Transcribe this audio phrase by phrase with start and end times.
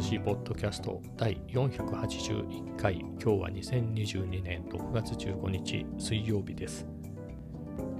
[0.00, 3.00] S3 ポッドキャスト第481回。
[3.00, 6.86] 今日は2022年6月15日水曜日です。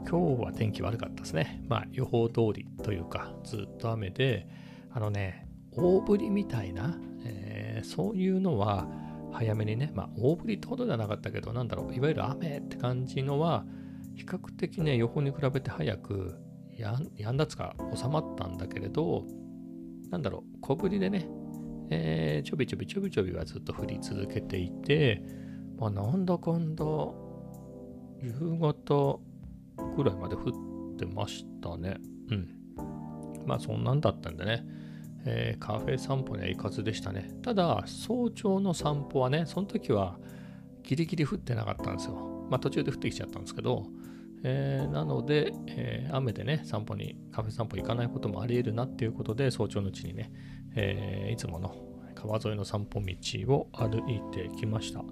[0.08, 1.62] 今日は天気悪かったですね。
[1.68, 4.48] まあ予報通りというかずっと雨で
[4.90, 8.88] あのね大降りみたいな、えー、そういうのは
[9.30, 13.66] 早めにねまあ大降りってほどではなかったけどなんだろういわゆる雨って感じのは
[14.16, 16.38] 比較的ね予報に比べて早く
[16.78, 16.96] や
[17.30, 19.26] んだつか収まったんだけれど
[20.10, 21.28] なんだろう、小降りでね、
[21.90, 25.22] えー、ちょびちょびちょびちょびはずっと降り続けていて、
[25.78, 26.84] まあ、なんだかんだ、
[28.22, 29.18] 夕方
[29.96, 30.50] ぐらいまで降
[30.94, 31.96] ってましたね。
[32.30, 32.48] うん。
[33.46, 34.64] まあ、そんなんだったんでね、
[35.24, 37.30] えー、カフェ散歩には行かずでしたね。
[37.42, 40.18] ただ、早朝の散歩はね、その時は
[40.82, 42.46] ギリギリ降ってなかったんですよ。
[42.50, 43.86] まあ、途中で降ってきちゃったんですけど、
[44.42, 50.32] えー、なので、えー、雨でね、散歩に、カフェ散歩行かないこともあり得るなっていうことで、早朝のうちにね、
[50.74, 55.02] えー、いつもの川沿いの散歩道を歩いてきました。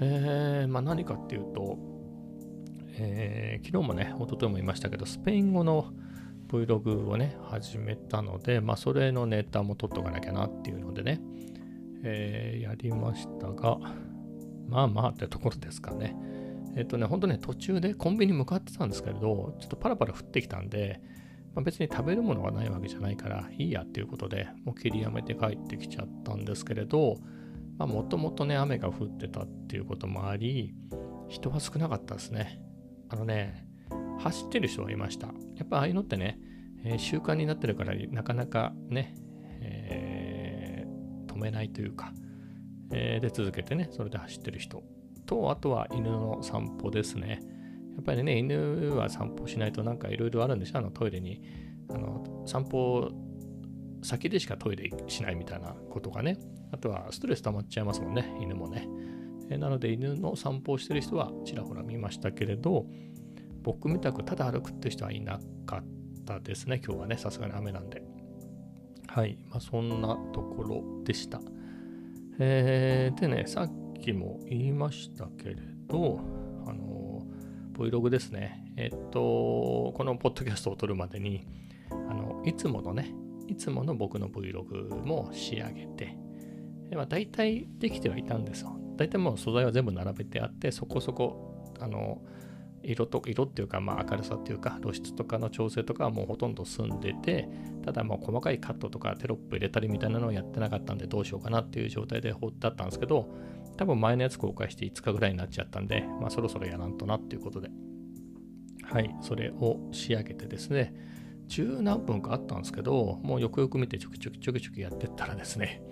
[0.00, 1.78] えー、まあ、何かっていうと、
[2.94, 5.92] えー、昨日もね、一昨日も言いましたけど、スペイン語の
[6.48, 11.20] Vlog をね、始めたので、まあ、それのネタも撮っとかなきゃなっていうのでね、
[12.04, 13.78] えー、やりましたが、
[14.68, 16.16] まあまあってところですかね。
[16.74, 21.00] えっとね、ほんとね、途中でコンビニ向かってたんですけれど、ちょっとパラパラ降ってきたんで、
[21.54, 27.16] まあ、別に食べるものがないわけじゃないから、いいやっていうことで、もう切りやめて帰ってきちゃったんですけれど、
[27.78, 30.74] もともとね、雨が降ってたっていうこともあり、
[31.28, 32.60] 人は少なかったですね。
[33.08, 33.66] あのね、
[34.18, 35.28] 走ってる人はいました。
[35.56, 36.38] やっぱああいうのってね、
[36.84, 39.14] えー、習慣になってるから、なかなかね、
[39.60, 42.12] えー、止めないというか、
[42.92, 44.82] えー、で続けてね、それで走ってる人
[45.26, 47.40] と、あとは犬の散歩ですね。
[47.94, 50.78] やっぱりね、犬は散歩しないとなんかいろいろあるんでしょ？
[50.78, 51.42] あのトイレに。
[51.90, 53.10] あの散歩
[54.02, 56.38] 先でしかトイレしないみたいなことがね。
[56.72, 58.88] あとはストレス溜まっちゃいますもんね、犬もね。
[59.50, 62.86] えなので犬の散歩をしてる人はちらほら見ましたけれど、
[63.62, 68.02] 僕みたくただ歩くって人はいなかったですね、今日はね、さすがに雨なんで。
[69.06, 71.40] はい、まあ、そんなところでした。
[72.38, 73.70] えー、でね、さっ
[74.00, 76.18] きも言いましたけれど、
[77.72, 78.72] Vlog ですね。
[78.76, 81.46] えっと、このポッドキャストを撮るまでに、
[81.90, 83.14] あの、いつものね、
[83.48, 86.16] いつもの僕の Vlog も仕上げて、
[86.90, 88.78] でまあ、大体できてはいたんですよ。
[88.96, 92.22] 大体もう素材は全部並べてあって、そこそこ、あの、
[92.84, 97.48] 色と色っていうか、まあ、明るさっていうか露出とかの調整とかはもうほとんど済んでて
[97.84, 103.28] ただもう細かいカットとかテロップ入れたりみたいなのをやってなかったんでどうしようかなっていう状態で放ってあったんですけど
[103.76, 107.70] 多分前のやつ公開して5日ぐらいになっちゃったんで、まあ、そろそろやらんとなっていうことで、
[108.84, 110.94] はい、それを仕上げてですね、
[111.46, 115.82] 十何分かあったんですけど、もうよくよく見てちょきちょきちょきちょきやってったらですね、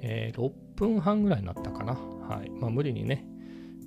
[0.00, 1.94] えー、6分半ぐらいになったかな。
[1.94, 2.50] はい。
[2.50, 3.26] まあ無理にね、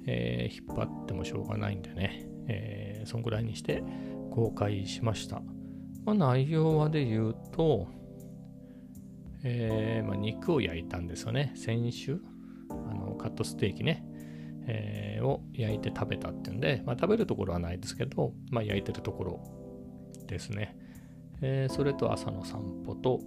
[0.06, 3.84] えー、引っ張ってもしょうがないんでね、えー、そんぐらいにして
[4.32, 5.42] 公開しました。
[6.06, 7.88] まあ内容はで言うと、
[9.44, 11.54] えーまあ、肉を焼いたんですよね。
[11.56, 12.22] 先週
[12.70, 14.04] あのカットステーキね、
[14.68, 19.40] えー、を焼いて食べたっていうんで、まあ、食べるところはないですけど、まあ、焼いてるところ
[20.28, 20.78] ですね。
[21.42, 23.20] えー、それと朝の散歩と、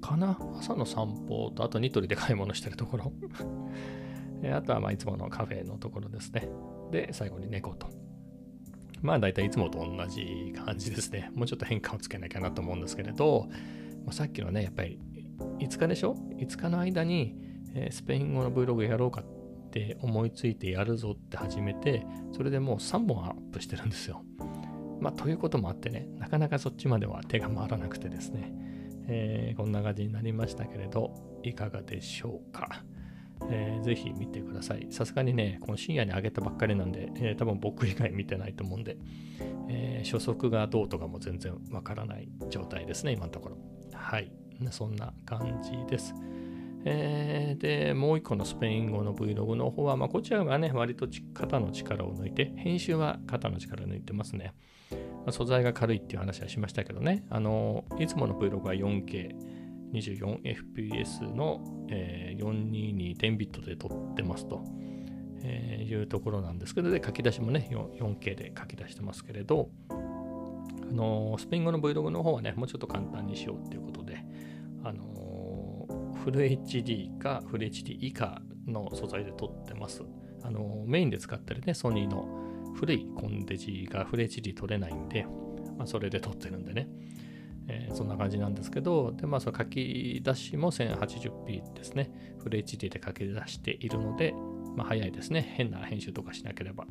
[0.00, 0.36] かな？
[0.58, 3.12] 朝の散歩と、あとニトリで買い物してるところ。
[4.52, 6.48] あとはまあいつものカフェのところですね。
[6.90, 7.86] で、最後に猫と。
[9.00, 11.30] まあ大体いつもと同じ感じですね。
[11.34, 13.46] もうちょっと変化をつけなきゃなと思うんですけれど、
[14.04, 14.98] まあ、さっきのね、やっぱり
[15.60, 17.36] 5日でしょ ?5 日の間に
[17.74, 24.22] えー、スペイン語の Vlog やろうかって思いついてやるぞって始めて、それでもう3本アップしてるんですよ。
[25.00, 28.52] まあ、ということもあってね、なかなかそっちまでは手が回らなくてですね、
[29.08, 32.84] えー、こんな感じになりましたけれど、いかがでしょうか。
[33.50, 34.86] えー、ぜひ見てください。
[34.90, 38.96] さすがにね、この深夜に上げたばっかりなんで、えー、多分僕以外見てないと思うんで、
[39.68, 43.56] えー、初速がどうとかも全然わからない状態ですね、今のところ。
[43.92, 44.30] はい。
[44.70, 46.14] そんな感じです。
[46.84, 54.54] えー、で、もう一個のスペイン語の Vlog の方は、まあ、こちらがね、割と肩の力を抜いて、編集は肩の力を抜いてますね。
[54.90, 54.98] ま
[55.28, 59.30] あ、素材が軽いっていう話はしましたけどね、あの、いつもの Vlog は 4K、
[59.92, 64.64] 24fps の、えー、422点ビットで撮ってますと、
[65.42, 74.01] えー、いうところなんですけど、で、書き出しもね、4K で書き出してますけれど、あのスペイン語の Vlog の方はね、もうちょっと簡単にしようっていうこと、
[76.24, 80.02] フル HD かフル HD 以下の素材で撮ってます。
[80.44, 82.26] あのメインで使ってるね、ソニーの
[82.74, 85.26] 古いコンデジがフル HD 撮れないんで、
[85.76, 86.88] まあ、それで撮ってるんでね。
[87.68, 92.10] えー、そんな感じなんですけど、で、まあ、その書き出しも 1080p ですね。
[92.42, 94.32] フル HD で書き出しているので、
[94.76, 95.54] まあ、早いですね。
[95.56, 96.86] 変な編集とかしなければ。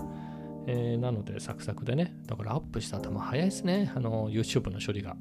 [0.67, 2.13] えー、なので、サクサクでね。
[2.25, 3.91] だからアップした後も早いですね。
[3.95, 5.15] あの、YouTube の処理が。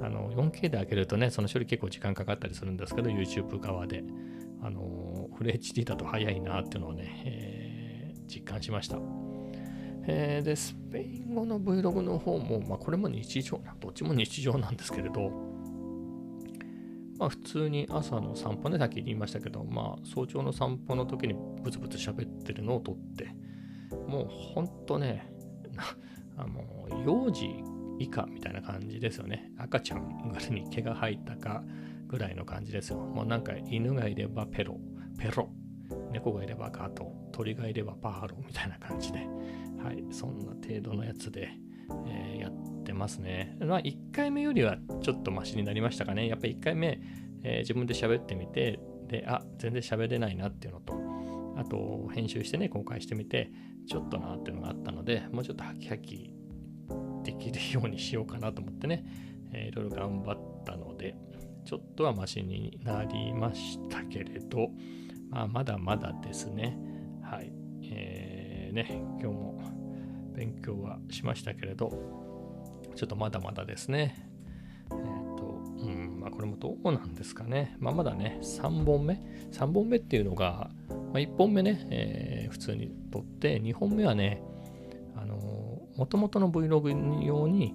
[0.00, 4.04] あの、4K で開けるとね、その処理結構時間かかったりするんですけど、YouTube 側で。
[4.62, 8.98] あの、フル HD だと早いなっていうのをね、えー、実感しました。
[10.06, 15.30] えー、で、スペイン語の Vlog の方も、まあ、これも日常、どっちも日常なんですけれど、
[17.18, 23.28] まあ、普通に朝の散歩ね、さっき言いましたけど、まあ、早朝の散歩の時にブツブツ喋ってるのを撮って、
[24.08, 25.32] もうほんとね、
[26.36, 27.48] あの、幼児
[27.98, 29.50] 以下みたいな感じですよね。
[29.58, 31.62] 赤ちゃんに毛が生えたか
[32.08, 32.98] ぐらいの感じですよ。
[32.98, 34.78] もうなんか犬がいればペロ、
[35.18, 35.50] ペロ、
[36.12, 39.20] 猫がいればガト、鳥がいればパーロみたいな感じで、
[39.82, 41.50] はい、そんな程度のやつで、
[42.06, 43.56] えー、やってますね。
[43.60, 46.28] まあ、1回目よりはちょっとマシになりましたかね。
[46.28, 47.00] やっぱ1回目、
[47.42, 48.78] えー、自分で喋ってみて、
[49.08, 50.94] で、あ、全然喋れないなっていうのと、
[51.56, 53.50] あと、編集してね、公開してみて、
[53.86, 56.34] ちょっとなっていうのがあったので、もうちょっとハキハキ
[57.22, 59.04] できるようにしようかなと思ってね、
[59.52, 61.14] えー、いろいろ頑張ったので、
[61.64, 64.68] ちょっとはマシになりましたけれど、
[65.30, 66.78] まあ、まだまだですね。
[67.22, 67.52] はい。
[67.84, 68.86] えー、ね、
[69.20, 69.60] 今日も
[70.34, 71.90] 勉強はしましたけれど、
[72.94, 74.28] ちょっとまだまだですね。
[74.90, 75.44] えっ、ー、と、
[75.78, 77.76] うん、まあこれもどうなんですかね。
[77.78, 79.14] まあまだね、3本目
[79.52, 87.74] ?3 本目っていうのが、まあ、1本目ね、えー、普通に撮って、2本目はね、ー、元々の Vlog 用に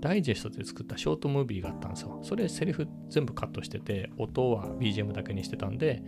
[0.00, 2.20] ダイジェストで作ったショートムービーがあったんですよ。
[2.22, 6.02] それセリフ全部カットしてて、音は BGM だけにしてたんで、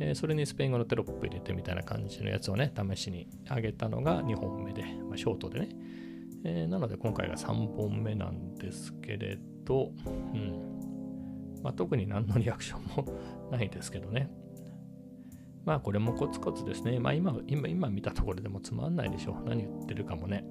[0.00, 5.68] えー、それにスペイン語のテロップ入れてみたいな感じのやつをね、試しに上げたのが2本目で、まあ、ショートでね。
[6.44, 10.78] えー、なので今回が3本目なんですけれど、うん
[11.62, 14.30] まあ、特に何のリアクションもないですけどね。
[15.64, 16.98] まあこれもコツコツですね。
[16.98, 19.48] まあ今、今、今見たところでもつまんないでしょう。
[19.48, 20.44] 何言ってるかもね。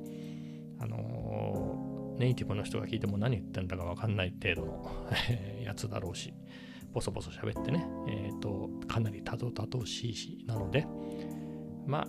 [0.79, 4.91] あの、ネイティブの人が聞いても何言ってんだかわかんない程度の
[5.63, 6.33] やつだろうし。
[6.94, 10.88] ボソボソ喋ってね、えっ、ー、と、かなりたどたどしいし、なので、
[11.85, 12.07] まあ、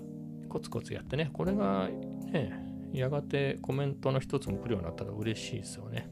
[0.49, 1.89] コツコツやってね、これが
[2.33, 6.09] ね、やがてコメントの一つも来るようになったら嬉しいですよね。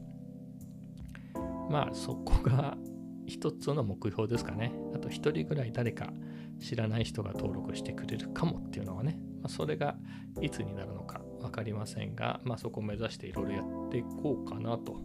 [1.71, 2.77] まあ、そこが
[3.25, 4.71] 一つの目標ですかね。
[4.93, 6.13] あと一人ぐらい誰か
[6.59, 9.95] 知らない人が登録してくれるかもっていうのはね、まあ、それが
[10.41, 15.01] いつになるのか分かりませんが、まあ、そこを目指していろいろやっていこうかなと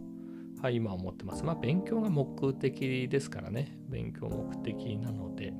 [0.63, 1.43] はい、今思ってます。
[1.43, 3.77] まあ、勉強が目的ですからね。
[3.89, 5.53] 勉強目的なので、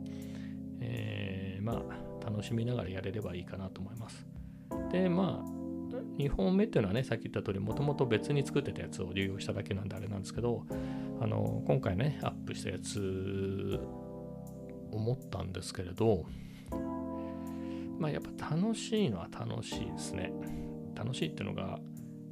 [0.80, 4.26] えー、まあ、楽しみながらやれればいいかなと思います。
[4.94, 10.66] で、まあ、2本目っていうのはね、さっき言った通り、もともと別に作ってたやつを利用しただけなんであれなんですけど、
[11.20, 13.82] あの、今回ね、アップしたやつ、
[14.90, 16.24] 思ったんですけれど、
[18.00, 20.32] まあ、やっぱ楽しいのは楽しいですね。
[20.95, 21.80] 楽しいっていうのが、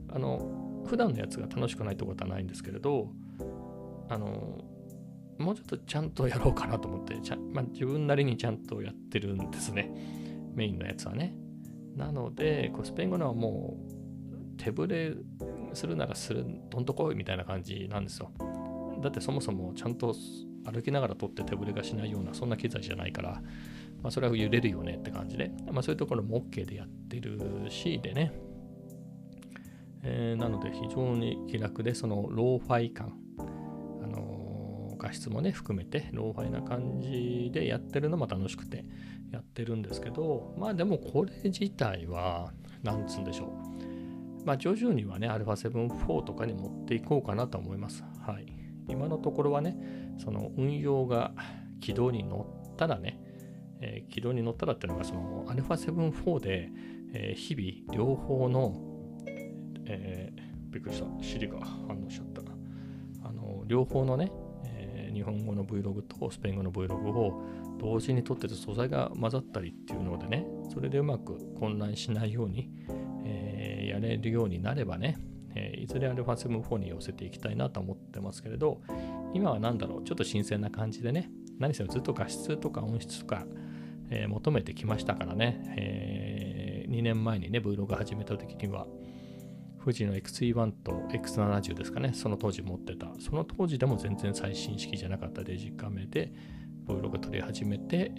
[0.10, 3.10] あの、普段のやつが楽しくないってことはないんですけれど
[4.10, 4.60] あの
[5.38, 9.92] もうちょっとちゃんとやろうかなと思ってちゃ、まあ、自分なりにちゃんとやってるんですね。
[10.54, 11.36] メインのやつはね。
[11.96, 15.14] なのでこうスペイン語のはもう手ぶれ
[15.74, 18.32] するならするどんとこいみたいな感じなんですよ。
[19.02, 20.14] だってそもそもちゃんと
[20.66, 23.42] 歩きながら取って手ぶれがしないようなそんな機材じゃないから、
[24.04, 28.51] まあ、それは揺れるよねって感じで、まあ、そういうところも OK でやってるしでね。
[30.04, 38.86] えー、なので非常に気楽でそのローファイ感、あのー、画質もね含めてローファイな感じでやってるのも楽しくて
[39.32, 42.52] やってるんですけどまあでもこれ自体は
[42.84, 44.46] なんつうんでしょう。
[44.46, 48.04] まあ徐々にはね α7-4 とかに持っていこうかなと思います。
[48.26, 48.48] はい。
[48.90, 49.78] 今のところはね
[50.18, 51.34] その運用が
[51.80, 53.20] 軌道に乗ったらね、
[53.82, 56.70] えー、軌道に乗ったらっていうのがその α7-4 で、
[57.14, 58.91] えー、日々両方の
[60.00, 61.06] えー、びっくりした。
[61.24, 62.42] Siri が反応しちゃった。
[63.24, 64.32] あの、両方のね、
[64.66, 67.42] えー、日本語の Vlog とスペイン語の Vlog を
[67.80, 72.70] 同時に撮ってて素材が混ざったりっていうのでね、それでうまく混乱しないように、
[73.26, 75.18] えー、やれるようになればね、
[75.56, 78.82] え、いずれ α7-4 に寄せていきたいなと思ってますけれど、
[79.34, 81.30] 今は何だろう、ちょっと新鮮な感じでね、
[81.60, 83.46] 何せずっと画質とか音質とか、
[84.10, 88.88] えー、求めてきましたからね、えー、2年前にね、Vlog 始めた時には、
[89.84, 93.08] 富士の XE1 と X70 ですかね、その当時持ってた。
[93.20, 96.32] その当時でも全然最新式じゃなかったデジカメで、
[96.86, 98.12] ボイロが撮り始めて、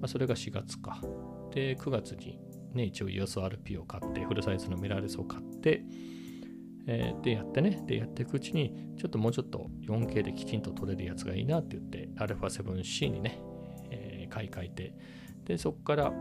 [0.00, 1.00] まあ、それが4月か。
[1.52, 2.38] で、9月に
[2.74, 5.84] ね、一応 EOSRP を買って、フルサイズのミラーレスを買って、
[6.86, 13.40] えー、でやってね、でやっていくうちに、ちょっともうちょっと 4K できちんと撮れるやつがいいなって言って、α7C にね、
[13.90, 14.94] えー、買い替えて、
[15.44, 16.12] で、そこから、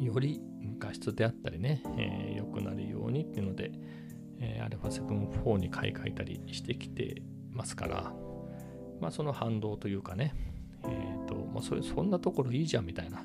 [0.00, 0.40] より
[0.78, 3.72] 画質であったりね、えー、良くなるようにっていうので、
[4.40, 8.12] えー、α7-4 に買い替えたりしてきてますから、
[9.00, 10.34] まあ、その反動というかね、
[10.84, 13.24] え、ー、と、もうそれそんなところいいじゃんみたいな、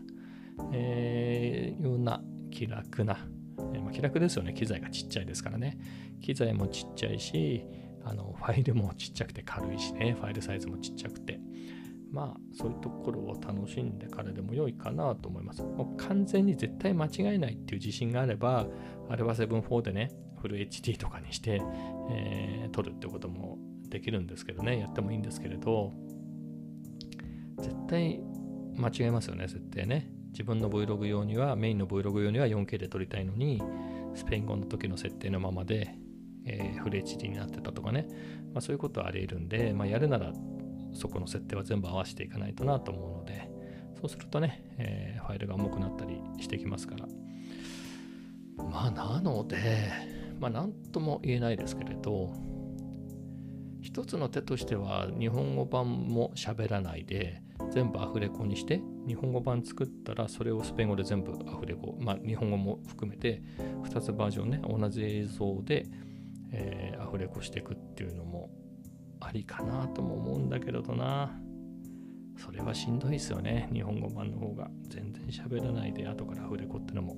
[0.74, 2.21] えー、ような
[2.51, 3.17] 気楽な、
[3.57, 4.53] えーまあ、気楽ですよね。
[4.53, 5.77] 機材がちっちゃいですからね。
[6.21, 7.65] 機材もちっちゃいし、
[8.03, 11.39] あのファイルもちっちゃくて軽いしね、ファイルサイズもちっちゃくて。
[12.12, 15.63] まあ、そういうところを楽しんでからでも良いかなと思います。
[15.63, 18.68] もう完全に絶対間違えないっていう自信があれば、
[19.10, 21.62] アルファ7-4でね、フル HD とかにして、
[22.12, 25.94] えー、撮るってこともできるんですけどね、やってもいいんですけれど、
[27.60, 28.20] 絶対
[28.75, 30.12] 間違えますよね、設定ね。
[30.32, 33.62] 自分の Vlog 用には、メインの Vlog 用には 4K で撮りたいのに、
[34.15, 35.96] スペイン語の時の設定のままで、
[36.46, 38.08] えー、フル HD になってたとかね、
[38.53, 40.34] まあ、そういうことはあり得るんで、まあ、やるなら
[40.93, 43.50] そこの設定は全部合わせていかないとなと思うので、
[44.00, 47.07] そうするとね、えー、ファイルが重くなったりしてきますから。
[48.57, 49.57] まあ、なので、
[50.39, 52.33] まあ、なんとも言えないですけれど、
[53.81, 63.41] 一つの手としては、日本語版も喋らないで、全部アフレコにして、日本語版作ったら、それをスペイン語で全部アフレコ、まあ、日本語も含めて、
[63.83, 65.86] 2つバージョンね、同じ映像で、
[66.51, 68.50] えー、アフレコしていくっていうのも
[69.22, 71.32] ありかなとも思うんだけどな。
[72.38, 73.70] それはしんどいですよね。
[73.72, 74.70] 日本語版の方が。
[74.88, 77.16] 全然喋らないで後からアフレコってのも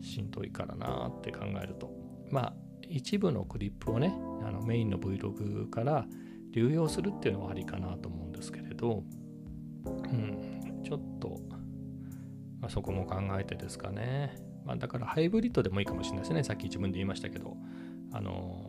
[0.00, 1.90] しんどいからなって考えると。
[2.30, 2.54] まあ、
[2.88, 4.14] 一部のクリップをね、
[4.44, 6.06] あのメインの Vlog から
[6.52, 9.04] 流用するっていうのはありかなと思うんですけれど、
[9.84, 11.40] うん、ちょっと、
[12.60, 14.36] まあ、そこも考えてですかね。
[14.64, 16.44] まあ、だからハイブリッドでもいいかもしれないですね。
[16.44, 17.56] さっき自分で言いましたけど、
[18.12, 18.67] あの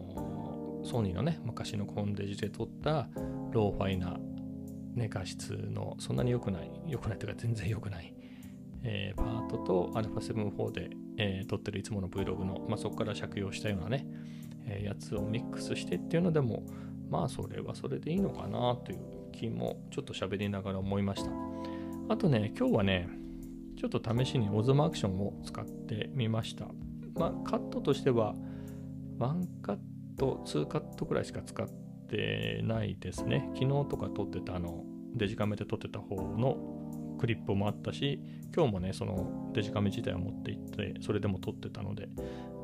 [0.83, 3.09] ソニーのね、昔のコンデジで撮った
[3.51, 4.17] ローファイな、
[4.95, 8.13] ね、画質のそんなに良くない、良くないというか全然良くない、
[8.83, 14.05] えー、パートと α7-4 で、えー、撮ってるいつもの Vlog の、まあ、そこから借用したようなね、
[14.65, 16.63] えー、やつをミックスしてっていうのでも、
[17.09, 18.99] まあそれはそれでいいのかなという
[19.31, 21.31] 気もちょっと喋りながら思いました。
[22.09, 23.09] あとね、今日はね、
[23.77, 26.67] ちょっと試しにオズマアクションを使ってみました。
[27.15, 28.35] まあカットとしては
[29.19, 29.77] 1カッ
[30.19, 31.67] ト、2カットくらいしか使っ
[32.07, 33.49] てないですね。
[33.55, 34.83] 昨日とか撮ってたあの
[35.15, 36.57] デジカメで撮ってた方の
[37.19, 38.21] クリップもあったし、
[38.55, 42.09] 今日もね、そのデジカメ自体を持って行って、それでも撮ってたので、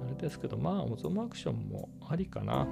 [0.04, 2.68] あれですけど、まあ、オゾマアクションもありかな。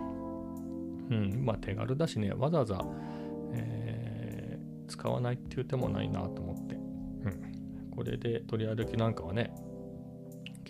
[1.10, 2.80] うん、まあ手軽だしね、わざわざ、
[3.54, 9.54] えー、使わないっていう手もないなと思って、うん、これで取り歩きなんかはね、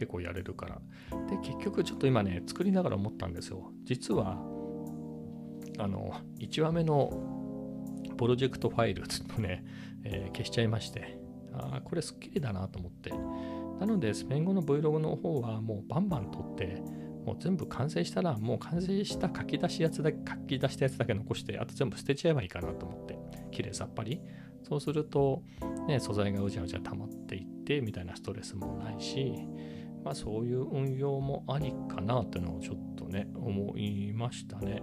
[0.04, 0.82] 結構やれるから。
[1.30, 3.72] で、結局ちょっと今ね、作りながら思ったんですよ。
[3.86, 4.38] 実は、
[5.80, 7.10] あの、1話目の
[8.18, 9.64] プロジェクトファイルをね、
[10.04, 11.18] えー、消しちゃいまして、
[11.54, 13.12] ああ、これスッキリだなと思って。
[13.80, 16.82] なので、スペイン語の Vlog の方はもうバンバン撮って、
[17.26, 23.18] もう全部完成したら、もう完成した書き出しやつだけ、書き出したやつだけ残して、あと全部捨てちゃえばいいかなと思って、
[23.52, 24.22] 綺麗さっぱり。
[24.64, 25.44] そうすると、
[25.88, 29.34] ね、素材がうじゃうじゃ溜まっていって、みたいなストレスもないし、
[30.04, 34.82] まあそういう運用もありかなというのをちょっとね、思いましたね。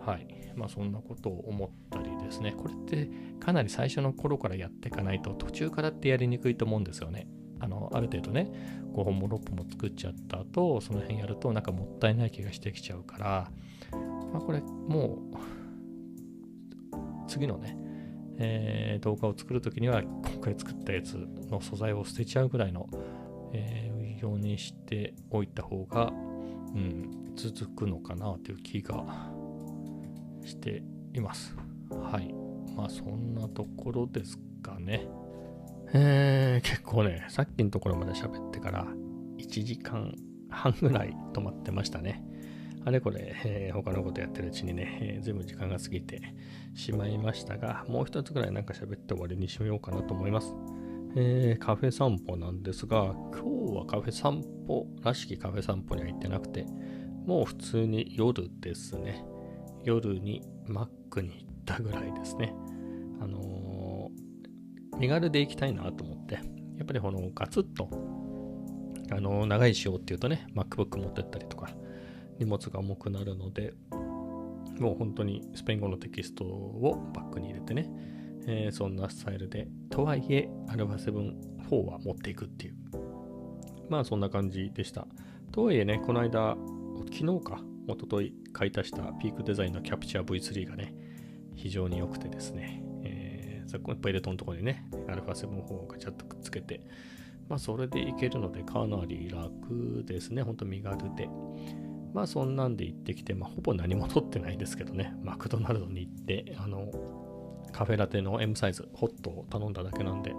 [0.00, 0.26] はい。
[0.56, 2.52] まあそんなことを思ったりですね。
[2.52, 3.10] これって
[3.40, 7.28] かなり最初の頃からやっていかないと途中からってやりにくいと思うんですよね。
[7.60, 8.50] あの、ある程度ね、
[8.92, 13.50] 5本も6本も作っちゃった後、その辺やるとなんかもったいない気がしてきちゃうから、
[14.32, 15.36] まあこれもう、
[17.28, 17.78] 次のね、
[18.38, 21.16] えー、動画を作るときには今回作ったやつ
[21.50, 22.88] の素材を捨てちゃうぐらいの、
[23.52, 23.83] え、
[24.24, 26.12] ようにしておいた方が、
[26.74, 29.04] うん、続くのかなという気が
[30.42, 31.54] しています。
[31.90, 32.34] はい。
[32.74, 35.06] まあそんなところですかね。
[35.92, 38.86] えー、結構ね、さっきのところまで喋ってから
[39.38, 40.14] 1時間
[40.48, 42.24] 半ぐらい止まってましたね。
[42.86, 46.20] あれこれ、えー、他のことやってるうちにね、えー、全部時間が過ぎて
[46.74, 50.54] しまいましたが、もう一つぐらいなんか喋って終わりにしようかなと思います。
[51.16, 56.66] えー、カフェ散歩なんですが、今日はカフェ散歩らしきカフェ散歩には行ってなくて、
[57.24, 59.24] もう普通に夜ですね。
[59.84, 62.52] 夜にマックに行ったぐらいですね。
[63.20, 66.40] あのー、身軽で行きたいなと思って、や
[66.82, 67.88] っぱりこのガツッと、
[69.12, 71.70] あのー、長い仕様っていうとね、MacBook 持ってったりとか、
[72.40, 73.74] 荷物が重くなるので、
[74.80, 77.88] もう本当にスペイン語のテキストをバッグに入れてね、
[78.46, 82.74] えー、そんなスタイルで、とはいえ、α7-4 は持っていくっていう。
[83.88, 85.06] まあそんな感じでした。
[85.52, 86.56] とはいえね、この間、
[87.12, 90.94] 昨日か、一昨日買い足したピークデザインのキャプチャー V3 がね、
[91.54, 96.80] 非常に良くてですね、えー、こパイレットのところにね、α7-4 をガチャッとくっつけて、
[97.48, 101.28] まあそれでいけるのでかなり楽ですね、ほんと身軽で。
[102.12, 106.90] まあそんなんで行ってきて、まあほぼ何も取ってないですけどね、マクドナルドに行って、あの、
[107.74, 110.32] カフェラテの M サイズ、ホットを頼んだだけなんで、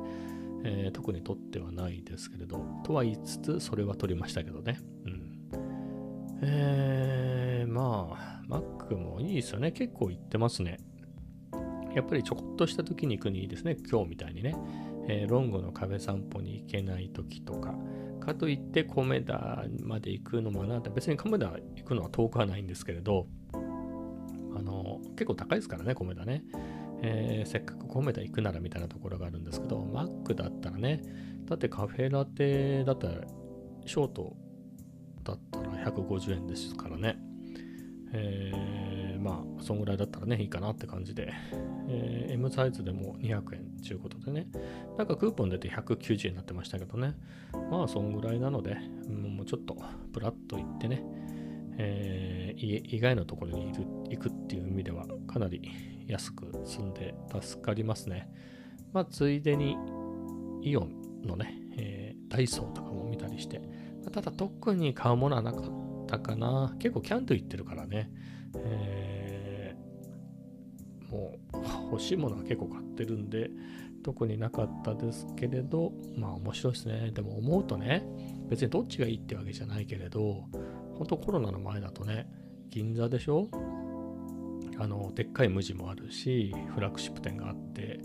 [0.63, 4.79] えー、特に取ってはないですけれど、とは言いつつ、それは取りましたけどね。
[5.05, 5.49] うん。
[6.41, 9.73] えー、まあ、Mac もいいですよね。
[9.73, 10.77] 結構行ってますね。
[11.93, 13.77] やっぱりちょこっとした時に行くにいいですね。
[13.89, 14.55] 今日みたいにね。
[15.07, 17.75] えー、ロングの壁散歩に行けない時とか。
[18.21, 26.43] かといってコメダまで行くのもな別にコメダ行くのは遠くはないんですけれど、あの、結構高いですからね、コメダね。
[27.01, 31.01] えー、せっかくコメダ行くならみたいなところがあるんですけど、Mac だったらね、
[31.45, 33.21] だってカフェラテだったら、
[33.85, 34.35] ショート
[35.23, 37.17] だったら150円ですからね。
[38.17, 41.33] えー、まあ、そんぐらいだったらね、いいかなって感じで、
[41.89, 44.47] えー、M サイズでも200円ということでね、
[44.97, 47.13] なんかクーポン出て190円になってましたけどね、
[47.69, 48.77] まあ、そんぐらいなので、
[49.09, 49.75] もうちょっと、
[50.13, 51.03] プラッと行ってね、
[51.77, 53.73] えー、意外なところに
[54.09, 55.69] 行くっていう意味では、かなり
[56.07, 58.31] 安く済んで助かりますね。
[58.93, 59.75] まあ、ついでに、
[60.61, 63.61] イオンのね、えー、ダイソーとかも見たりして、
[64.03, 66.75] まただ特に買うものはなかったかな。
[66.79, 68.11] 結構キャンドゥ行ってるからね、
[68.55, 71.57] えー、もう
[71.91, 73.49] 欲しいものは結構買ってるんで、
[74.03, 77.11] 特になかったですけれど、まあ面白いですね。
[77.11, 78.05] でも思うとね、
[78.49, 80.45] 別にどっちがいいってわけじゃないけれど、
[80.93, 82.29] 本当コロナの前だとね、
[82.69, 83.49] 銀座でしょ？
[84.79, 87.99] あの、でっかい無地もあるし、フラッグシップ店があって、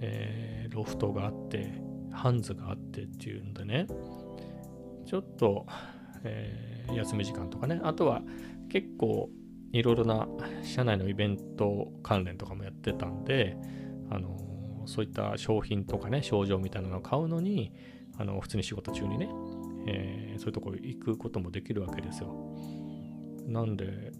[0.00, 1.80] えー、ロフトがあって、
[2.12, 3.86] ハンズがあってっていうんでね、
[5.06, 5.66] ちょっと、
[6.24, 8.22] えー、休み時間とかね、あとは
[8.68, 9.30] 結構
[9.72, 10.28] いろいろな
[10.62, 13.56] 社内のイベント関連とかもやってたんで、
[14.10, 14.36] あの
[14.86, 17.72] そういった商品とかね、症状みたいなのを買うのに、
[18.18, 19.28] あの普通に仕事中にね、
[19.86, 22.56] えー、そういうとこ行くこともできるわけですよ。
[23.46, 24.12] なんで、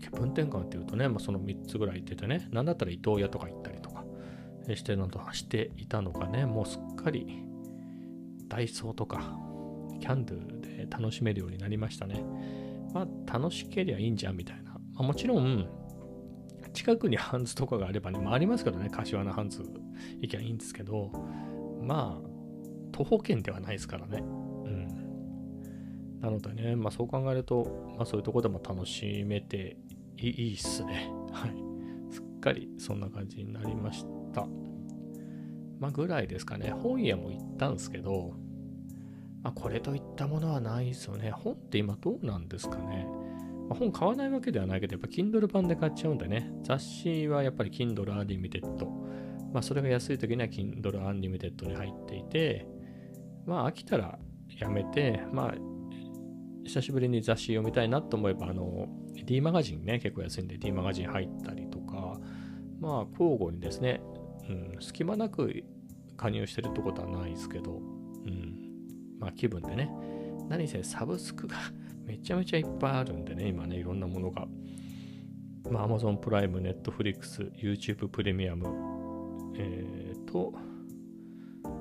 [0.00, 4.04] 気分転換っていうとね、まあ、その3つぐらい行っててね、なんだったら伊東屋とか行ったりとか
[4.74, 7.44] してなどしていたのがね、もうすっかり
[8.48, 9.38] ダイソーとか
[10.00, 12.24] キャンドゥで楽しめるようになりましたね。
[12.92, 14.72] まあ、楽しけりゃいいんじゃんみたいな。
[14.72, 15.68] まあ、もちろん、
[16.72, 19.62] 近くにハンズとかがあればね、まあ、ありますけどね、柏のハンズ
[20.20, 21.10] 行きゃいいんですけど、
[21.82, 22.36] まあ、
[22.92, 24.18] 徒歩圏ではないですからね。
[24.20, 26.20] うん。
[26.20, 29.76] なのでね、まあそう考えると、まあそういうとこでも楽しめて
[30.18, 31.10] いいっすね。
[31.32, 31.54] はい。
[32.12, 34.46] すっかりそんな感じになりました。
[35.78, 36.70] まあぐらいですかね。
[36.70, 38.34] 本屋も行ったんですけど、
[39.46, 41.30] まあ、これといったものはないですよね。
[41.30, 43.06] 本って今どうなんですかね。
[43.68, 46.52] まあ、本買わないわけではないけど、やっぱ Kindle 版で買っちゃうんでね。
[46.64, 48.84] 雑誌はやっぱり Kindle Unlimited。
[49.52, 52.66] まあ、それが安い時には Kindle Unlimited に入っていて、
[53.46, 54.18] まあ、飽きたら
[54.58, 55.54] やめて、まあ、
[56.66, 58.88] 久しぶりに雑誌読みたいなと思えば、あの、
[59.24, 62.18] D マガジンね、結構安いんで D マガジン入ったりとか、
[62.80, 64.00] まあ、交互にですね、
[64.48, 65.64] うん、隙間なく
[66.16, 68.56] 加入してるってことはないですけど、うん、
[69.18, 69.90] まあ、気分でね。
[70.48, 71.56] 何せサブスクが
[72.04, 74.46] めちゃめちゃいっぱいあるんでね、今ね、いろんなものが。
[75.70, 78.66] まあ、Amazon プライム、Netflix、YouTube プレミアム、
[79.56, 80.52] えー、と、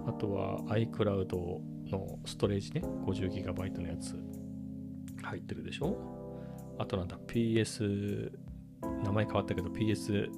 [0.08, 1.36] あとは iCloud
[1.91, 4.15] のストレージね、50GB のやつ
[5.26, 5.98] 入ってるでしょ？
[6.78, 8.32] あとなんだ、PS、
[9.04, 10.30] 名前変わったけど PS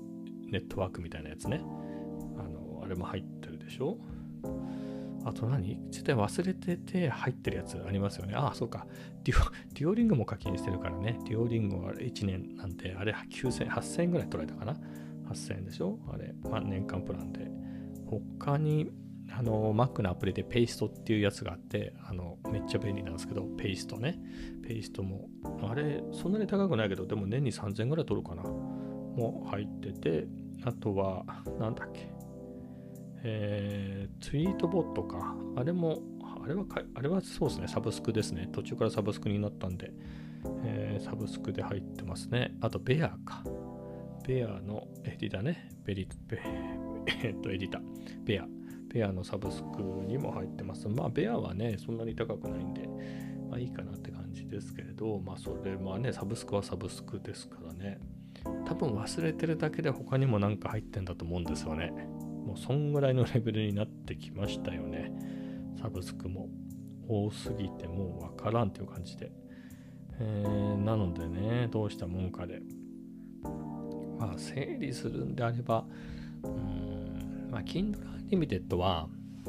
[0.50, 1.62] ネットワークみたいなやつね。
[2.38, 3.98] あの、あれも入ってるでしょ？
[5.26, 5.80] あと何？
[5.92, 8.34] 絶対忘れてて入ってるやつありますよね。
[8.36, 8.88] ああ、そうか。
[9.24, 11.20] デュオデュオリングも課金してるからね。
[11.26, 14.80] デュオリングは1年なんて、あれ9000、8000円ぐらい取られたかな
[15.30, 16.00] ？8000円でしょ？
[16.10, 17.52] あれ、まあ、年間プランで。
[18.06, 18.90] 他に、
[19.32, 24.20] あの、Mac のアプリでペイストっていうやつがあって、あの、めっちゃ便利なんですけど、ペイストね。
[24.66, 25.30] ペイストも、
[25.62, 28.44] あれ、そんなに高くないけど、でも年に3000円ぐらい取るかな。
[28.44, 30.28] も入ってて、
[30.64, 31.24] あとは、
[31.60, 32.10] なんだっけ。
[33.24, 35.36] えー、ツイートボットか。
[35.56, 36.02] あれも、
[36.44, 38.48] あれはか、あれはそうですね、サブスクですね。
[38.52, 39.92] 途中からサブスクになったんで、
[40.64, 42.56] えー、サブスクで入ってますね。
[42.62, 43.44] あと、ベアか。
[44.26, 45.70] ベアのエディタね。
[45.84, 46.40] ベリ、ベ、
[47.24, 47.82] えっと、エディタ。
[48.24, 48.48] ベア。
[48.98, 50.88] ベアのサブスクにも入ってます。
[50.90, 52.88] まあ、ベアはね、そんなに高くないんで、
[53.48, 58.00] まあいいかなって感じですけれど、まあ、それはね、サブスクはサブスクですからね。
[58.66, 61.92] 多分忘れてるだけで他にもなんか入ってんだと思うんですよね。
[62.46, 65.12] もうそんぐらいのレベルになってきましたよね。
[65.80, 66.50] サブスクも
[67.08, 69.32] 多すぎてもうわからんという感じで。
[70.20, 72.62] えー、なのでね、どうしたもんかで。
[74.18, 75.86] まあ、整理するんであれば、
[76.44, 77.17] うん、
[77.50, 77.98] まあ、Kindle
[78.30, 79.08] Unlimited は、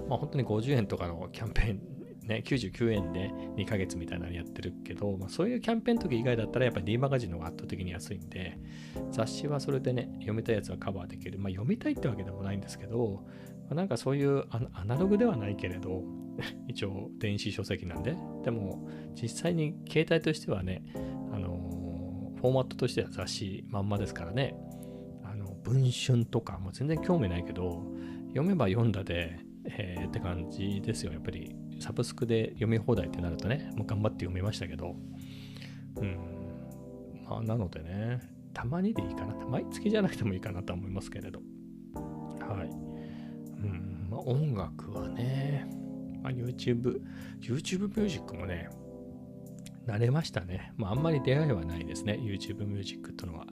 [0.08, 8.58] まあ、本当に50円とかのキャンペーンね、99円で2ヶ月みたいなのやってるけど、まあ、そういうキャンペーンの時以外だったらやっぱり D マガジンの方が圧倒的に安いんで、
[9.10, 11.38] 雑誌はそれでね、読みたいやつはカバーできる。
[11.38, 13.24] まあ読みたいってわけでもないんですけど、
[13.62, 16.04] まあ、なんかそういうアナログではないけれど、
[16.68, 18.86] 一応電子書籍なんで、でも
[19.20, 20.82] 実際に携帯としてはね、
[21.32, 24.54] あのー、フォーマットとしては雑誌まんまですからね、
[25.68, 27.82] 文春とかも全然興味ないけど、
[28.28, 34.96] 読めば読んだで、えー、って感じですよ、やっぱりサブスクで読み放題ってなるとね、もう頑張って読みましたけど、
[35.96, 36.16] うん、
[37.28, 38.20] まあ、なのでね、
[38.54, 39.34] たまにでいいかな。
[39.46, 41.40] 毎月じゃなくてもいいかなと思いますけれど。
[41.94, 42.68] はい。
[42.68, 45.68] うん、まあ、音楽はね、
[46.22, 47.00] まあ、YouTube、
[47.40, 48.70] YouTube ミュージックもね、
[49.88, 50.72] 慣れましたね。
[50.76, 52.18] まあ、あんまり出会いはないですね。
[52.20, 53.46] YouTube ミュージックっていうのは。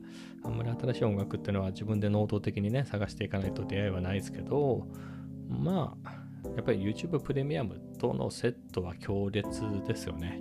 [0.44, 4.86] あんまり新しい音楽っていうのは自分で能動的にね、探していかないと出会いはないですけど、
[5.48, 6.10] まあ、
[6.54, 10.40] やっぱり YouTube プレミアムとのセットは強烈ですよね。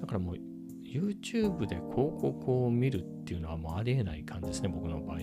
[0.00, 0.36] だからもう
[0.84, 5.18] YouTube で広告を見るっていうのはもうありえない感じですね、僕の場合。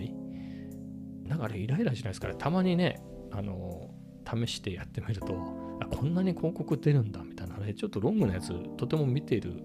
[1.28, 3.90] だからイライラしないですから、たまにね、あの、
[4.26, 5.36] 試してやってみると、
[5.82, 9.64] あこんなに広告出るんだみたいなね、ちょっとロングなやつ、とても見ている、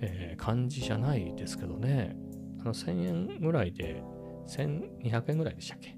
[0.00, 2.16] えー、感じじゃないですけどね、
[2.60, 4.02] あの1000円ぐらいで、
[4.46, 5.96] 1200円ぐらいでしたっけ、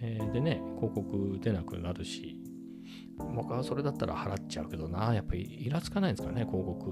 [0.00, 2.38] えー、でね、広告出なくなるし、
[3.34, 6.90] 僕はそれだったら払っちゃうけどな、やっぱりイラつかないんですかね、広告。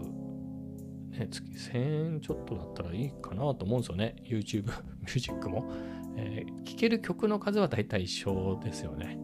[1.11, 4.67] ね、月1000円ちょっとだったらいいかなと思うんですよね、YouTube
[5.01, 5.71] ミュージックも。
[6.17, 9.19] えー、聴ける曲の数は大体一緒ですよね。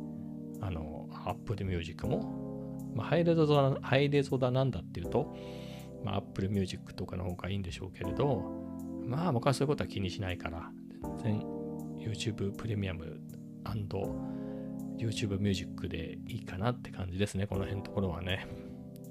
[0.61, 2.57] あの、Apple Music も。
[2.95, 5.37] まあ、ハイレゾだ、ハイレゾだなんだっていうと、
[6.05, 8.43] まあ、Apple Music とかの方がいいんでしょうけれど、
[9.07, 10.71] まあ僕はそういうことは気にしないから、
[11.23, 11.41] 全然
[11.99, 13.21] YouTube プレミアム
[14.97, 18.47] YouTube ミュージックでいいかなって感じですね、この辺のところはね。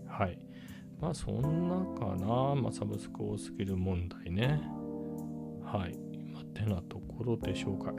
[0.08, 0.40] はい。
[1.00, 4.62] まあそんなかな、まあ、サブスク多すぎる問題ね。
[5.64, 5.98] はい。
[6.34, 7.94] まあ、てなところでしょうか。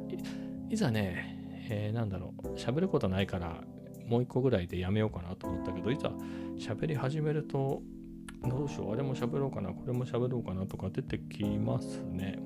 [0.68, 3.62] いざね、えー、なんだろう、喋ることないから、
[4.06, 6.12] もう一個ぐらいでやめようかなと思ったけど、いざ
[6.58, 7.82] 喋り始めると、
[8.48, 12.38] どうしよう、あれも喋ろうかな、これも喋ろうかなとか出てきますね。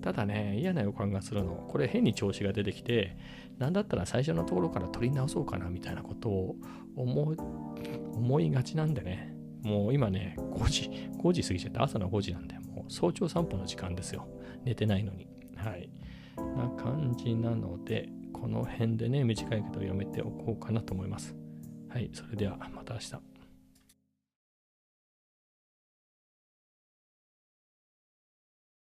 [0.00, 1.66] ただね、嫌な予感がするの。
[1.68, 3.16] これ変に調子が出てきて、
[3.58, 6.56] なんだったら最初のところから取り直そうかなみたいなことを
[6.96, 9.34] 思いがちなんでね。
[9.62, 14.26] もう今ね、5時、5時過ぎちゃって朝の5時なんで、もう早朝散歩の時間ですよ。
[14.64, 15.28] 寝てないのに。
[15.56, 15.90] はい。
[16.56, 21.36] な感じなので、この辺でね、短いけど読めておこうかなと思います。
[21.90, 22.08] はい。
[22.14, 23.29] それではまた明日。